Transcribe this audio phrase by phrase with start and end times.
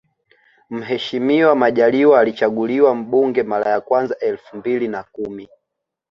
[0.69, 5.49] Mheshimiwa Majaliwa alichaguliwa mbunge mara ya kwanza elfu mbili na kumi